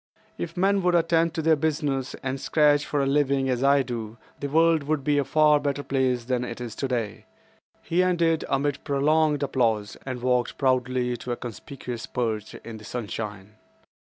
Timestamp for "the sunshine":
12.77-13.57